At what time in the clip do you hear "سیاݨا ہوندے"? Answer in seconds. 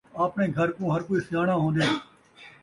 1.27-1.85